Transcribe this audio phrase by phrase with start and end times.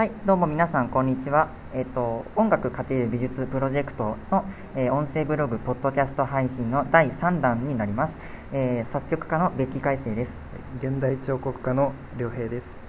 [0.00, 1.50] はい、どうも皆さん、こんにちは。
[1.74, 8.16] えっ、と、音楽家庭美術プロジェクトの、えー音声ブログ、ポッドキャスト配信の第3弾になります。
[8.50, 10.32] えー作曲家のベッキー海生です。
[10.78, 12.80] 現代彫刻家の良平です。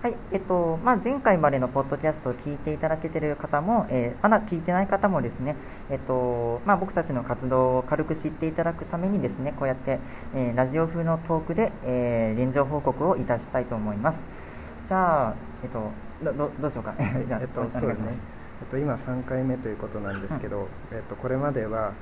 [0.00, 5.56] はい、えっと、まあ、前回までのポッドキャストを聞いていただけている方も、えーまだ聞いてない方もですね、
[5.90, 9.98] えっと、まあ、僕たちの活動を軽く知っていただくためにですね、こうやって、
[10.36, 14.43] えーラジオ風のトークで、えー現状報告をいたしたいと思います。
[14.86, 15.90] じゃあ、えっと、
[16.22, 16.94] どどどうしようか。
[17.00, 18.12] じゃあ、えっと、そうですね。。
[18.60, 21.92] えっと、今3回目ということなんですけど、えっと、これまでは、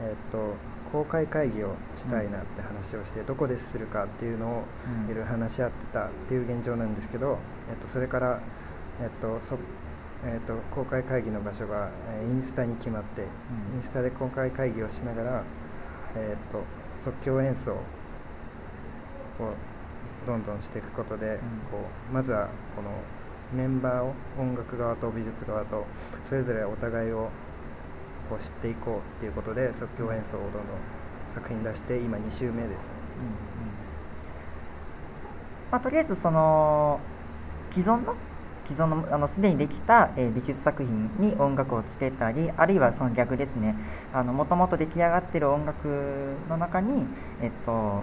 [0.00, 0.54] えっと、
[0.92, 4.64] 公開会議をしたいなって話をして、どこでするかっていうのを
[5.06, 7.38] うんいろいろ話し合ってたっていう現状なんですけど、
[7.70, 8.38] えっと、それから、
[9.02, 9.58] えっとそ
[10.24, 13.24] えっと、公開会議の場所が、えーインスタに決まって、う
[13.74, 15.42] んインスタで公開会議をしながら、
[16.14, 16.62] えっと、
[17.02, 17.76] 即興演奏を
[20.26, 21.38] どんどんしていくことで、
[21.70, 21.78] こ
[22.10, 22.90] うまずはこの
[23.52, 25.86] メンバーを音楽側と美術側と
[26.24, 27.30] それぞれお互いを
[28.28, 30.62] こう知っていこうっていうことで即興演奏をどんどん
[31.28, 32.92] 作品出して今2週目ですね。
[35.70, 37.00] まあ、とりあえずその
[37.70, 38.14] 既存の
[38.64, 43.76] 既存のあのすでにできた、えー美術作品に音楽をつけたりあるいはその逆ですね。
[44.12, 47.06] もともと出来上がっている音楽の中に、
[47.40, 48.02] えっと、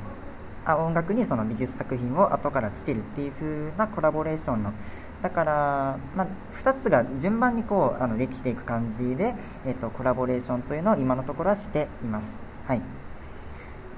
[0.66, 4.74] あ音楽にその美術作品を後からつけるっていう風なコラボレーションの
[5.22, 6.28] だから、まあ、
[6.62, 12.28] 2つが順番にこうあのできていく感じで、えっと、コラボレーションというのを今のところはしています。
[12.68, 12.82] はい。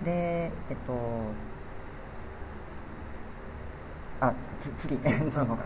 [0.04, 0.94] でえっと
[4.22, 4.98] あつ次。
[5.32, 5.58] その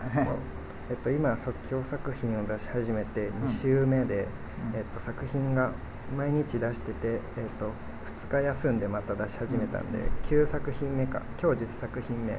[0.90, 4.26] えっと、今即興作品を出し始めて2週目で、
[4.72, 4.78] うん。
[4.78, 5.70] えっと、作品が
[6.16, 7.70] 毎日出してて、えっと、
[8.16, 10.04] 2日休んでまた出し始めたんで、うん。
[10.44, 12.38] 9作品目か今日10作品目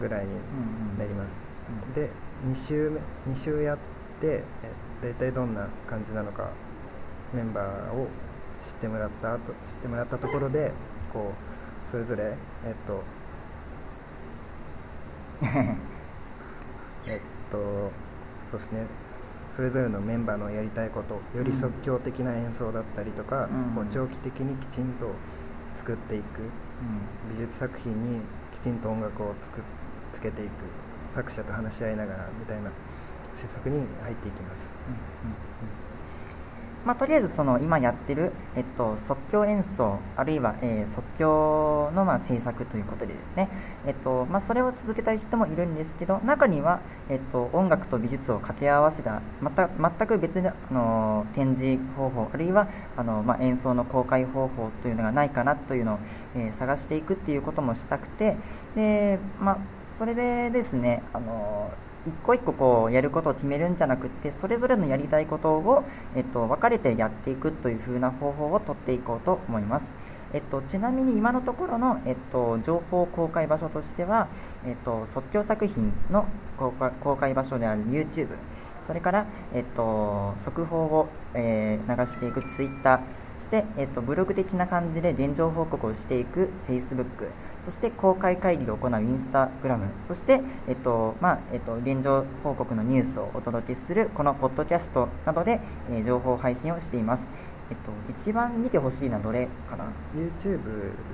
[0.00, 0.32] ぐらいに
[0.98, 1.46] なります、
[1.86, 1.94] うん。
[1.94, 2.10] で
[2.46, 2.90] 2週
[3.26, 3.78] 目2週やっ
[4.20, 6.50] てえ大体どんな感じなのか
[7.32, 8.08] メンバーを
[8.60, 10.72] 知ってもらった後知ってもらったところで
[11.12, 11.32] こ
[11.86, 13.02] うそれぞれえっと
[17.06, 17.20] えっ
[17.50, 17.58] と
[18.50, 18.86] そうですね
[19.58, 23.74] そそれぞれのメンバーのやりたいことより即興的な演奏だったりとか、うん。
[23.74, 25.10] こう長期的にきちんと
[25.74, 26.46] 作っていく
[27.28, 28.20] 美術作品に
[28.54, 29.58] きちんと音楽をつく
[30.12, 30.50] つけていく
[31.12, 32.70] 作者と話し合いながらみたいな
[33.34, 34.70] 制作に入っていきます。
[36.88, 43.50] まあ、とりあえずその今やってる、えっと、即興演奏あるいは、えー即興のまあ制作ということでですね、
[43.86, 55.98] えっとまあ、それを続けたい人もいるんですけど中には、えっと、音楽と美術を掛け合わせたまた全く別の、あの展示方法あるいはあの、まあ、演奏の公開方法というのがないかなというのを、
[56.36, 58.36] えー探していくっていうこともしたくて。
[58.74, 59.58] で、まあ、
[59.98, 61.70] それでですねあの
[62.08, 65.84] 一個一個こうやることを決めるんじゃなくてそれぞれのやりたいことを、
[66.16, 69.86] えっと、分かれてやっていくという風な方法をとっていこうと思います。
[70.32, 74.28] えっと、ちなみに今のところの、えっと、情報公開場所としては、
[74.66, 76.26] えっと、即興作品の
[76.58, 78.28] 公開場所である YouTube
[78.86, 83.00] それから、えっと、速報を、えー流していく Twitter
[83.38, 87.06] そして、えっと、ブログ的な感じで現状報告をしていく Facebook
[87.64, 95.60] そして公開会議を行う Instagram そして、えっとまあえっと、現状報告のニュースをお届けするこのポッドキャストなどで、
[95.90, 97.22] えー情報配信をしています、
[97.70, 99.84] えっと、一番見てほしいのはどれかな
[100.16, 100.60] ？YouTube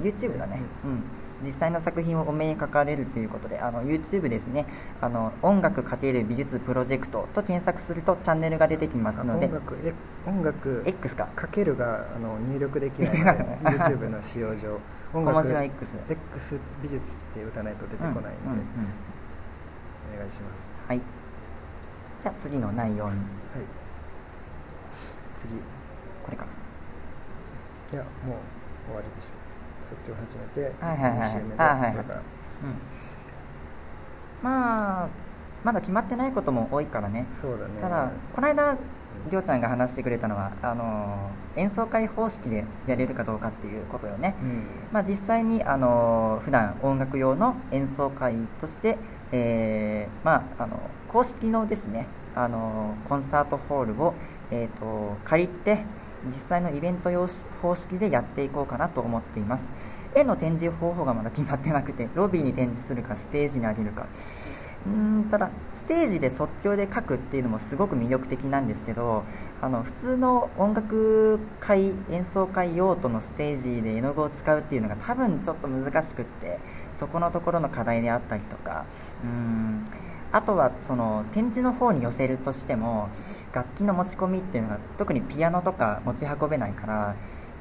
[0.01, 1.03] YouTube だね、うん、
[1.43, 4.67] 実際の作品をお目にかかれるということであの YouTube ですね。
[5.01, 9.47] あの音楽かける美術プロジェクトと検索するとチャンネルが出てきますあので。
[9.47, 9.95] 音楽え
[10.27, 11.27] 音楽 X か。
[11.35, 13.45] かけるがあの入力できないので
[13.79, 14.79] YouTube の使用上。
[15.13, 18.65] 小音楽文字の X X 美術って打たないと出てこないので、うんうんうん。
[20.15, 20.69] お願いします。
[20.89, 21.03] はい。
[22.23, 23.01] じゃあ次の内容に。
[23.03, 23.17] はい。
[25.37, 25.55] 次。
[25.55, 25.59] い
[26.25, 26.47] これか
[27.95, 29.54] やもう終わりでしょう
[29.95, 31.29] 即興始めてはいはいはい。
[31.29, 32.25] 2週目であはいはいこれからうん。
[34.43, 35.09] まあ
[35.65, 37.27] まだ決まってないことも多いからね。
[37.33, 37.81] そうだね。
[37.81, 38.77] ただこの間
[39.31, 44.67] りょうちゃんが話してくれたのはあの演奏会方式でやれるかどうかっていうことよね、うん。
[44.93, 48.99] まあ、実際にあの普段音楽用の演奏会として、
[49.33, 50.79] えーまあ、あの
[51.09, 54.15] 公式のですねあのコンサートホールを、
[54.51, 55.85] えー、と借りて
[56.27, 59.65] 実際のイベント用し方式でやっていこうかなと思っています
[60.15, 64.07] 絵の展示方法がまだ決まってなくてロビーに展示するかステージに上げるか。
[64.87, 69.25] うんただステージで即興で書くっていうのもすごく魅力的なんですけど
[69.63, 76.59] あの普通の音楽会演奏会用途のステージで絵の具を使うっていうのが多分ちょっと難しくって
[76.97, 78.85] そこのところの課題であったりとか。
[79.25, 79.87] うん。
[80.33, 83.09] あとはその展示の方に寄せるとしても
[83.53, 87.15] 楽器の持ち込みっていうのが特にピアノとか持ち運べないから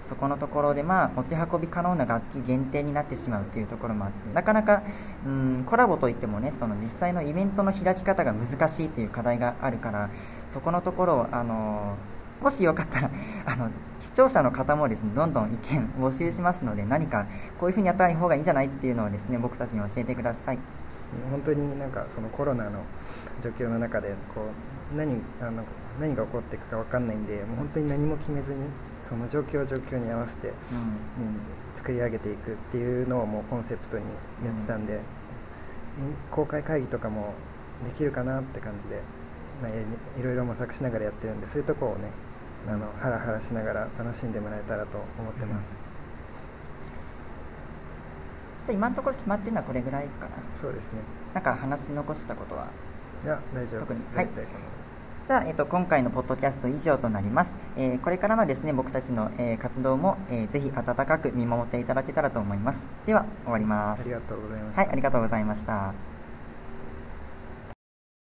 [0.07, 4.83] そこのところで、まあ、持ち運び可能な楽器限定になってしまうというところもあってなかなか
[5.25, 10.09] うんコラボといってもねその実際のイベントの開き方が難しいという課題があるから
[10.49, 11.95] そこのところをあの
[12.41, 13.09] もしよかったら
[13.45, 13.69] あの
[14.01, 17.25] 視聴者の方もですねどんどん意見募集しますので何か
[17.59, 20.59] こういうふうにやった方がいいんじゃないっていうのをですね僕たちに教えてください。
[21.29, 22.79] 本当になんかそのコロナの
[23.39, 24.41] 状況の中でこ
[24.93, 25.63] う何あの
[25.99, 28.59] 何が起こっていくか分かんないんでもう本当に何も決めずに
[29.07, 30.53] その状況状況に合わせて、うん、
[31.75, 34.03] 作り上げていくっていうのをもうコンセプトに
[34.45, 35.01] やってたんで、うん、
[36.31, 37.33] 公開会議とかも
[37.83, 39.01] できるかなって感じで、
[39.61, 39.71] まあ、
[40.19, 42.09] いろいろ模索しながらやってるんでそういうとこをね
[42.67, 45.77] あのハラハラしながら楽しんでもらえたらと思ってます。
[48.65, 50.31] じゃ今のところ決まってるのはこれぐらいかな。
[50.55, 50.99] そうですね。
[51.33, 52.69] なんか話し残したことは？
[53.25, 54.07] いや大丈夫です。
[54.15, 54.29] はい
[55.25, 62.79] じゃあ、えーと、今回のポッドキャスト以上となります、えー、これからのですね僕たちの、えー、活動も、えー、ぜひ温かく見守っていただけたらと思います。
[63.05, 64.01] では終わります。
[64.01, 64.81] ありがとうございました。
[64.81, 66.12] はいありがとうございました